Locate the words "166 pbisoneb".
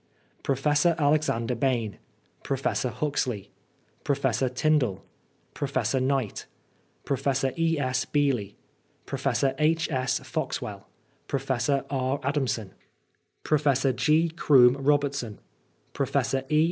13.43-13.43